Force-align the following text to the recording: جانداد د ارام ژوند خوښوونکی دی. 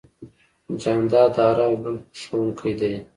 جانداد 0.81 1.29
د 1.35 1.37
ارام 1.49 1.73
ژوند 1.81 1.99
خوښوونکی 2.09 2.71
دی. 2.79 2.93